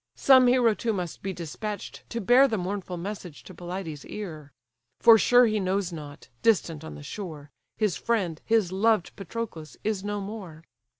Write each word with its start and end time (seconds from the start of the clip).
Some 0.15 0.47
hero 0.47 0.73
too 0.73 0.93
must 0.93 1.21
be 1.21 1.31
despatch'd 1.31 2.01
to 2.09 2.19
bear 2.19 2.47
The 2.47 2.57
mournful 2.57 2.97
message 2.97 3.43
to 3.43 3.53
Pelides' 3.53 4.03
ear; 4.07 4.51
For 4.99 5.19
sure 5.19 5.45
he 5.45 5.59
knows 5.59 5.93
not, 5.93 6.27
distant 6.41 6.83
on 6.83 6.95
the 6.95 7.03
shore, 7.03 7.51
His 7.77 7.97
friend, 7.97 8.41
his 8.43 8.71
loved 8.71 9.15
Patroclus, 9.15 9.77
is 9.83 10.03
no 10.03 10.19
more. 10.19 10.63